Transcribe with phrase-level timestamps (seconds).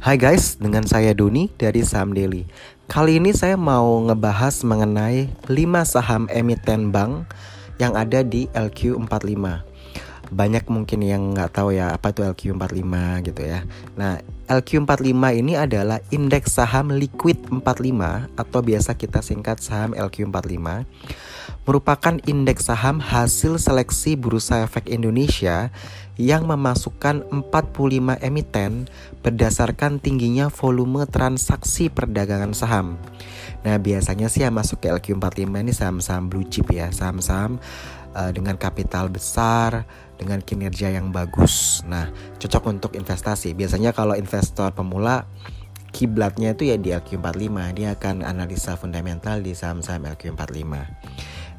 [0.00, 2.48] Hai guys, dengan saya Doni dari Saham Daily.
[2.88, 5.52] Kali ini saya mau ngebahas mengenai 5
[5.84, 7.28] saham emiten bank
[7.76, 9.44] yang ada di LQ45.
[10.32, 12.94] Banyak mungkin yang nggak tahu ya apa itu LQ45
[13.28, 13.60] gitu ya.
[14.00, 17.62] Nah, LQ45 ini adalah indeks saham liquid 45
[18.34, 20.82] atau biasa kita singkat saham LQ45
[21.70, 25.70] merupakan indeks saham hasil seleksi Bursa Efek Indonesia
[26.18, 28.90] yang memasukkan 45 emiten
[29.22, 32.98] berdasarkan tingginya volume transaksi perdagangan saham.
[33.62, 37.62] Nah, biasanya sih yang masuk ke LQ45 ini saham-saham blue chip ya, saham-saham
[38.14, 39.84] uh, dengan kapital besar,
[40.20, 41.80] dengan kinerja yang bagus.
[41.88, 43.56] Nah, cocok untuk investasi.
[43.56, 45.24] Biasanya kalau investor pemula
[45.90, 50.74] kiblatnya itu ya di LQ45, dia akan analisa fundamental di saham-saham LQ45.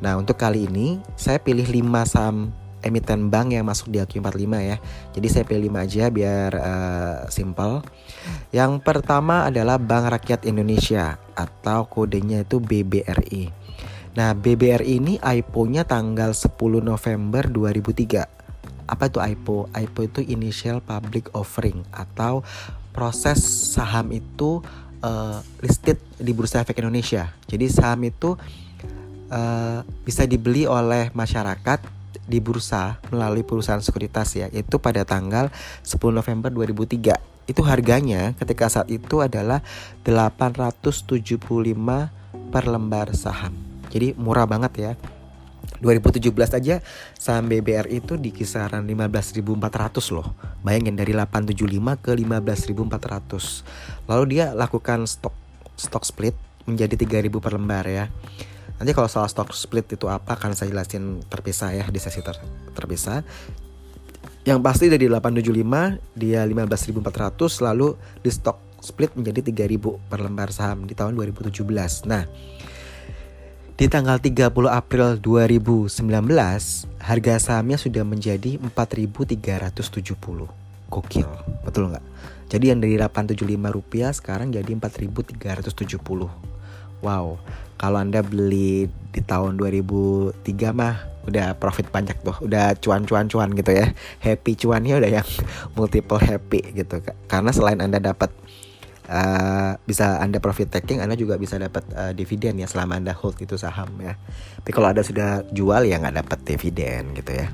[0.00, 2.36] Nah, untuk kali ini saya pilih 5 saham
[2.80, 4.76] emiten bank yang masuk di LQ45 ya.
[5.12, 7.84] Jadi saya pilih 5 aja biar uh, simple.
[8.50, 13.59] Yang pertama adalah Bank Rakyat Indonesia atau kodenya itu BBRI.
[14.10, 18.26] Nah, BBRI ini IPO-nya tanggal 10 November 2003.
[18.90, 19.70] Apa itu IPO?
[19.70, 22.42] IPO itu Initial Public Offering atau
[22.90, 23.38] proses
[23.70, 24.58] saham itu
[25.06, 27.30] uh, listed di Bursa Efek Indonesia.
[27.46, 28.34] Jadi saham itu
[29.30, 35.50] uh, bisa dibeli oleh masyarakat di bursa melalui perusahaan sekuritas ya itu pada tanggal
[35.82, 39.66] 10 November 2003 itu harganya ketika saat itu adalah
[40.06, 41.10] 875
[42.54, 44.92] per lembar saham jadi murah banget ya
[45.80, 46.84] 2017 aja
[47.16, 50.36] saham BBR itu di kisaran 15.400 loh.
[50.60, 54.08] Bayangin dari 875 ke 15.400.
[54.08, 55.32] Lalu dia lakukan stok
[55.80, 56.36] stok split
[56.68, 58.12] menjadi 3.000 per lembar ya.
[58.76, 62.36] Nanti kalau soal stock split itu apa akan saya jelasin terpisah ya di sesi ter
[62.76, 63.24] terpisah.
[64.44, 70.88] Yang pasti dari 875 dia 15.400 lalu di stock split menjadi 3.000 per lembar saham
[70.88, 72.08] di tahun 2017.
[72.08, 72.24] Nah,
[73.80, 76.04] di tanggal 30 April 2019
[77.00, 79.72] harga sahamnya sudah menjadi 4.370.
[80.92, 81.24] Gokil,
[81.64, 82.04] betul nggak?
[82.52, 83.40] Jadi yang dari 875
[83.72, 85.96] rupiah sekarang jadi 4.370.
[87.00, 87.40] Wow,
[87.80, 93.96] kalau Anda beli di tahun 2003 mah udah profit banyak tuh, udah cuan-cuan-cuan gitu ya.
[94.20, 95.28] Happy cuannya udah yang
[95.72, 97.00] multiple happy gitu.
[97.32, 98.28] Karena selain Anda dapat
[99.10, 103.42] uh, bisa Anda profit taking, Anda juga bisa dapat uh, dividen ya selama Anda hold
[103.42, 104.14] itu saham ya.
[104.62, 107.50] Tapi kalau Anda sudah jual ya nggak dapat dividen gitu ya.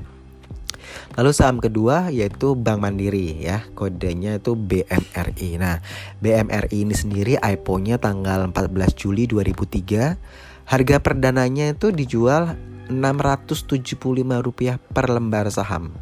[1.17, 5.57] Lalu saham kedua yaitu Bank Mandiri ya, kodenya itu BMRI.
[5.57, 5.81] Nah,
[6.21, 10.13] BMRI ini sendiri IPO-nya tanggal 14 Juli 2003.
[10.67, 12.53] Harga perdananya itu dijual
[12.91, 15.95] Rp675 per lembar saham.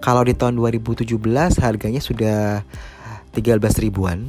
[0.00, 1.06] Kalau di tahun 2017
[1.60, 2.64] harganya sudah
[3.36, 4.26] 13 ribuan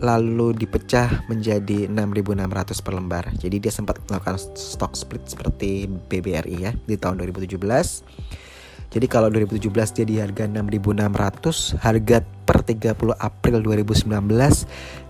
[0.00, 3.24] lalu dipecah menjadi 6.600 per lembar.
[3.36, 7.60] Jadi dia sempat melakukan stock split seperti BBRI ya di tahun 2017.
[8.90, 14.10] Jadi kalau 2017 dia di harga 6.600, harga per 30 April 2019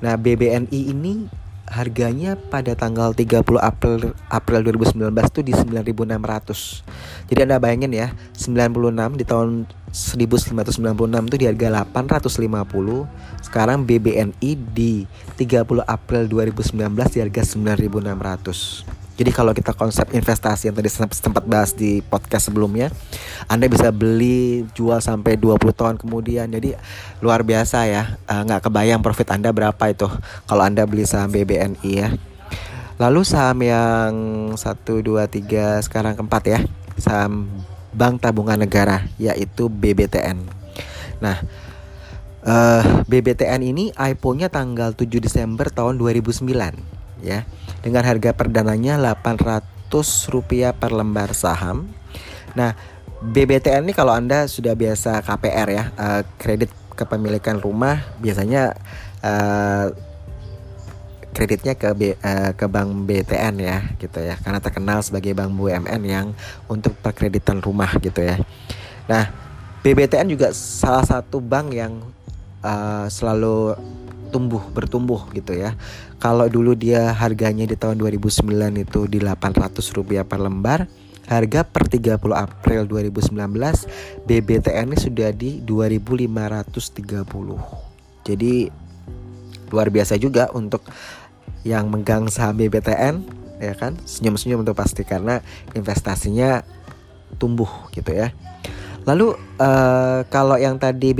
[0.00, 1.28] Nah, BBNI ini
[1.64, 6.84] harganya pada tanggal 30 April April 2019 tuh di 9.600.
[7.32, 13.08] Jadi Anda bayangin ya, 96 di tahun 1996 tuh di harga 850.
[13.40, 15.08] Sekarang BBNI di
[15.40, 19.03] 30 April 2019 di harga 9.600.
[19.14, 22.90] Jadi kalau kita konsep investasi yang tadi sempat bahas di podcast sebelumnya,
[23.46, 26.50] Anda bisa beli jual sampai 20 tahun kemudian.
[26.50, 26.74] Jadi
[27.22, 28.18] luar biasa ya.
[28.26, 30.10] Eh, nggak uh, kebayang profit Anda berapa itu
[30.50, 32.10] kalau Anda beli saham BBNI ya.
[32.98, 34.12] Lalu saham yang
[34.54, 36.58] 1 2 3 sekarang keempat ya.
[36.98, 37.46] Saham
[37.94, 40.42] Bank Tabungan Negara yaitu BBTN.
[41.22, 41.38] Nah,
[42.42, 46.50] uh, eh, BBTN ini IPO-nya tanggal 7 Desember tahun 2009
[47.24, 47.46] ya
[47.84, 49.92] dengan harga perdananya 800
[50.32, 51.92] rupiah per lembar saham.
[52.56, 52.72] Nah,
[53.20, 58.72] BBTN ini kalau Anda sudah biasa KPR ya, uh, kredit kepemilikan rumah biasanya
[59.20, 59.92] uh,
[61.34, 66.02] kreditnya ke B, uh, ke bank BTN ya gitu ya karena terkenal sebagai bank BUMN
[66.06, 66.30] yang
[66.70, 68.38] untuk perkreditan rumah gitu ya.
[69.10, 69.28] Nah,
[69.84, 72.00] BBTN juga salah satu bank yang
[72.64, 73.76] uh, selalu
[74.34, 75.78] tumbuh bertumbuh gitu ya.
[76.18, 78.42] Kalau dulu dia harganya di tahun 2009
[78.80, 80.90] itu di 800 rupiah per lembar,
[81.30, 83.38] harga per 30 April 2019
[84.26, 87.22] BBTN ini sudah di 2530.
[88.24, 88.54] Jadi
[89.70, 90.82] luar biasa juga untuk
[91.64, 93.24] yang megang saham BBTN
[93.62, 95.40] ya kan senyum-senyum untuk pasti karena
[95.72, 96.66] investasinya
[97.38, 98.34] tumbuh gitu ya.
[99.04, 101.12] Lalu uh, kalau yang tadi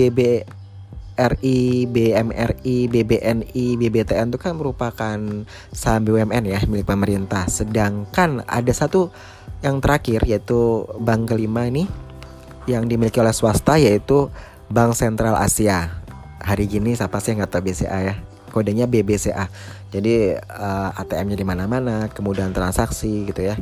[1.14, 5.19] BBRI, BMRI, BBNI, BBTN itu kan merupakan
[5.70, 7.46] saham BUMN ya milik pemerintah.
[7.46, 9.14] Sedangkan ada satu
[9.62, 11.87] yang terakhir yaitu bank kelima ini
[12.66, 14.26] yang dimiliki oleh swasta yaitu
[14.66, 16.02] Bank Sentral Asia.
[16.43, 18.14] Hari gini siapa sih yang nggak tahu BCA ya?
[18.55, 19.50] kodenya BBCA.
[19.90, 23.58] Jadi uh, eh, ATM-nya di mana-mana, kemudian transaksi gitu ya.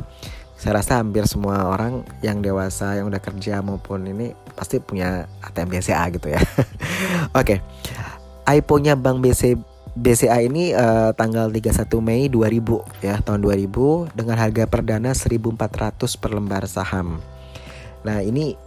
[0.53, 5.69] Saya rasa hampir semua orang yang dewasa yang udah kerja maupun ini pasti punya ATM
[5.77, 6.39] BCA gitu ya.
[7.37, 7.57] Oke.
[7.57, 7.59] okay.
[8.43, 9.55] IPO-nya Bank BC
[9.93, 16.31] BCA ini uh, tanggal 31 Mei 2000 ya, tahun 2000 dengan harga perdana 1.400 per
[16.33, 17.21] lembar saham.
[18.01, 18.57] Nah, ini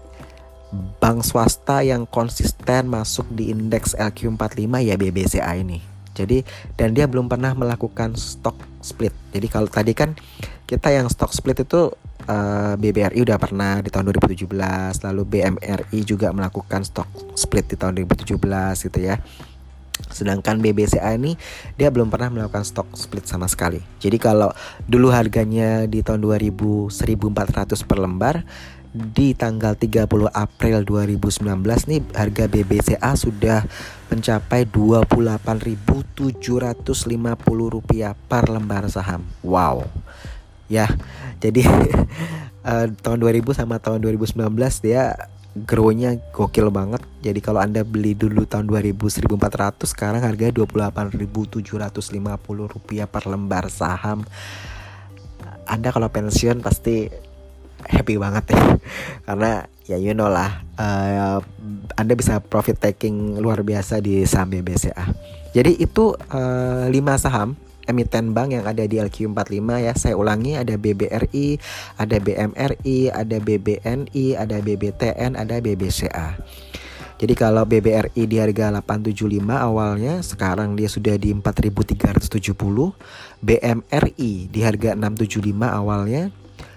[1.02, 5.82] bank swasta yang konsisten masuk di indeks LQ45 ya BBCA ini.
[6.16, 6.40] Jadi
[6.78, 9.12] dan dia belum pernah melakukan stock split.
[9.34, 10.16] Jadi kalau tadi kan
[10.64, 11.92] kita yang stock split itu
[12.26, 17.08] eh, BBRI udah pernah di tahun 2017, lalu BMRI juga melakukan stock
[17.38, 19.16] split di tahun 2017 gitu ya.
[20.12, 21.40] Sedangkan BBCA ini
[21.80, 23.80] dia belum pernah melakukan stock split sama sekali.
[23.96, 24.52] Jadi kalau
[24.84, 28.44] dulu harganya di tahun 2000 1400 per lembar,
[28.96, 31.44] di tanggal 30 April 2019
[31.92, 33.60] nih harga BBCA sudah
[34.08, 36.16] mencapai 28.750
[37.68, 39.20] rupiah per lembar saham.
[39.44, 39.84] Wow.
[40.66, 40.90] Ya,
[41.38, 41.62] jadi
[42.66, 44.42] uh, tahun 2000 sama tahun 2019
[44.82, 45.14] dia
[45.56, 47.00] grow-nya gokil banget.
[47.24, 51.64] Jadi kalau Anda beli dulu tahun 2000 1400 sekarang harga 28.750
[52.76, 54.26] rupiah per lembar saham.
[55.66, 57.10] Anda kalau pensiun pasti
[57.86, 58.62] happy banget ya
[59.26, 59.50] karena
[59.86, 61.38] ya you know lah uh,
[61.94, 65.06] anda bisa profit taking luar biasa di saham BBCA
[65.54, 67.54] jadi itu uh, eh, 5 saham
[67.86, 69.92] emiten bank yang ada di LQ45 ya.
[69.96, 71.58] Saya ulangi ada BBRI,
[71.98, 76.28] ada BMRI, ada BBNI, ada BBTN, ada BBCA.
[77.16, 82.92] Jadi kalau BBRI di harga 875 awalnya, sekarang dia sudah di 4370.
[83.40, 86.28] BMRI di harga 675 awalnya,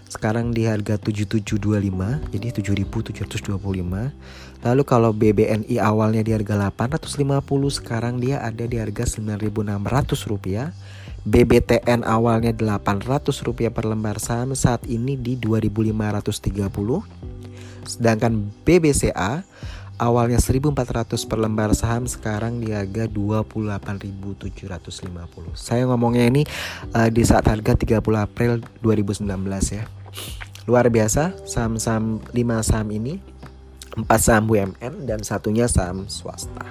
[0.10, 2.48] sekarang di harga 7725 jadi
[2.82, 9.46] 7725 lalu kalau BBNI awalnya di harga 850 sekarang dia ada di harga 9600
[10.26, 10.74] rupiah
[11.28, 17.04] BBTN awalnya 800 rupiah per lembar saham saat ini di 2530
[17.84, 19.44] sedangkan BBCA
[20.00, 26.48] awalnya 1400 per lembar saham sekarang di harga 28.750 saya ngomongnya ini
[26.96, 29.28] uh, di saat harga 30 April 2019
[29.76, 29.84] ya.
[30.70, 33.18] Luar biasa, saham-saham 5 saham ini,
[33.98, 36.62] 4 saham BUMN dan satunya saham swasta.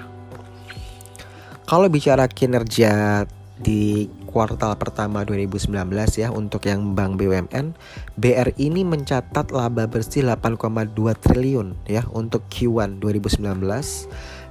[1.67, 3.27] Kalau bicara kinerja
[3.59, 5.73] di kuartal pertama 2019
[6.21, 7.73] ya untuk yang bank BUMN,
[8.21, 13.41] BRI ini mencatat laba bersih 8,2 triliun ya untuk Q1 2019.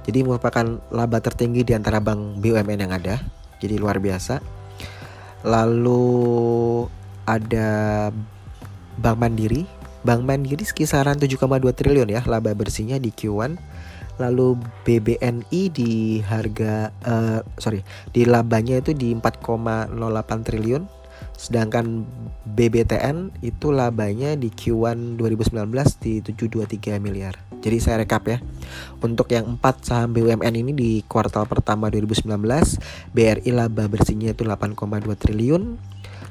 [0.02, 3.22] Jadi merupakan laba tertinggi di antara bank BUMN yang ada.
[3.62, 4.42] Jadi luar biasa.
[5.46, 6.10] Lalu
[7.28, 7.70] ada
[8.98, 9.62] Bank Mandiri.
[10.02, 11.38] Bank Mandiri sekisaran 7,2
[11.70, 13.54] triliun ya laba bersihnya di Q1.
[14.18, 19.94] Lalu BBNI di harga uh, sorry di labanya itu di 4,08
[20.46, 20.84] triliun.
[21.38, 22.02] Sedangkan
[22.50, 25.70] BBTN itu labanya di Q1 2019
[26.02, 27.38] di 723 miliar.
[27.58, 28.38] Jadi saya rekap ya.
[29.02, 32.34] Untuk yang 4 saham BUMN ini di kuartal pertama 2019,
[33.14, 35.78] BRI laba bersihnya itu 8,2 triliun.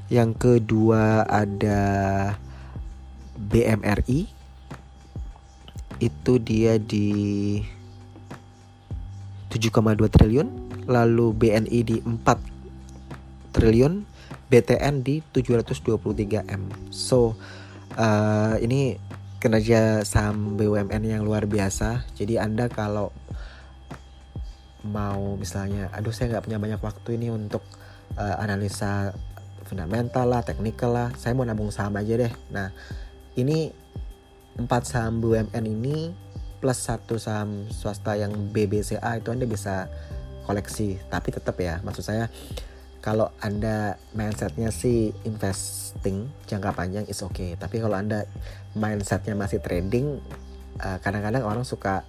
[0.08, 1.79] Yang kedua ada
[3.36, 4.27] BMRI
[6.00, 7.10] itu dia di
[9.50, 10.48] 7,2 triliun,
[10.88, 14.04] lalu BNI di 4 triliun,
[14.48, 16.72] BTN di 723 M.
[16.92, 17.36] So
[17.98, 18.96] uh, ini
[19.38, 22.08] kinerja saham BUMN yang luar biasa.
[22.18, 23.13] Jadi Anda kalau
[24.88, 27.62] mau misalnya, aduh saya nggak punya banyak waktu ini untuk
[28.16, 29.12] uh, analisa
[29.68, 32.34] fundamental lah, teknikal lah, saya mau nabung saham aja deh.
[32.56, 32.72] Nah
[33.36, 33.70] ini
[34.58, 36.16] empat saham BUMN ini
[36.57, 39.89] plus satu saham swasta yang BBCA itu Anda bisa
[40.47, 40.97] koleksi.
[41.11, 42.31] Tapi tetap ya, maksud saya
[43.03, 47.23] kalau Anda mindsetnya sih investing jangka panjang is.
[47.23, 47.55] Okay.
[47.55, 48.27] Tapi kalau Anda
[48.75, 50.19] mindsetnya masih trading,
[50.77, 52.03] kadang kadang-kadang orang suka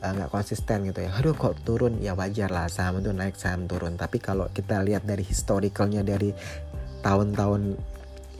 [0.00, 1.12] nggak uh, konsisten gitu ya.
[1.12, 4.00] Aduh kok turun ya wajar lah saham itu naik saham turun.
[4.00, 6.32] Tapi kalau kita lihat dari historicalnya dari
[7.04, 7.76] tahun-tahun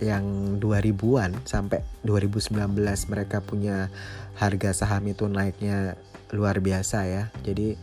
[0.01, 2.57] yang 2000-an sampai 2019
[3.13, 3.93] mereka punya
[4.37, 5.99] harga saham itu naiknya
[6.31, 7.25] luar biasa ya.
[7.43, 7.75] Jadi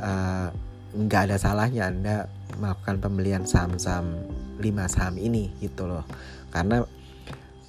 [0.00, 0.48] eh,
[0.96, 2.16] nggak uh, ada salahnya Anda
[2.56, 4.26] melakukan pembelian saham-saham
[4.58, 6.02] 5 saham ini gitu loh.
[6.50, 6.82] Karena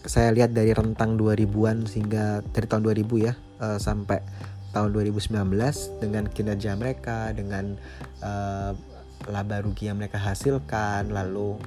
[0.07, 4.23] saya lihat dari rentang 2000-an sehingga dari tahun 2000 ya uh, sampai
[4.71, 5.33] tahun 2019
[5.99, 7.75] dengan kinerja mereka dengan
[8.23, 8.71] uh,
[9.27, 11.59] laba rugi yang mereka hasilkan lalu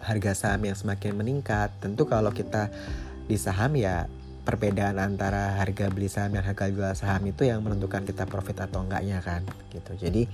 [0.00, 2.68] harga saham yang semakin meningkat, tentu kalau kita
[3.24, 4.04] di saham ya
[4.44, 8.84] perbedaan antara harga beli saham dan harga jual saham itu yang menentukan kita profit atau
[8.84, 9.40] enggaknya kan
[9.72, 9.96] gitu.
[9.96, 10.28] Jadi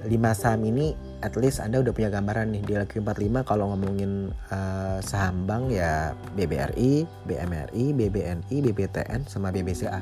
[0.00, 4.96] 5 saham ini at least Anda udah punya gambaran nih di LQ45 kalau ngomongin uh,
[5.04, 10.00] saham bank ya BBRI, BMRI, BBNI, BBTN sama BBCA.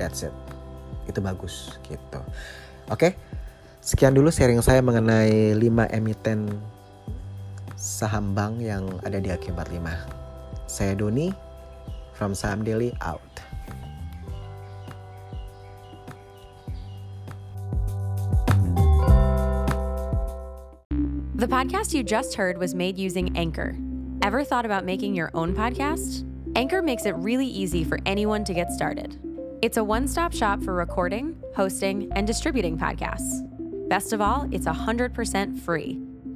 [0.00, 0.32] That's it.
[1.04, 2.20] Itu bagus gitu.
[2.88, 3.20] Oke.
[3.84, 6.48] Sekian dulu sharing saya mengenai 5 emiten
[7.76, 9.84] saham bank yang ada di AK45.
[10.64, 11.28] Saya Doni,
[12.14, 13.20] from Sam Daily out.
[21.36, 23.76] The podcast you just heard was made using Anchor.
[24.22, 26.24] Ever thought about making your own podcast?
[26.56, 29.18] Anchor makes it really easy for anyone to get started.
[29.60, 33.42] It's a one stop shop for recording, hosting, and distributing podcasts.
[33.88, 36.00] Best of all, it's 100% free.